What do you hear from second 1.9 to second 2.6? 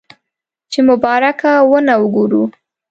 وګورو.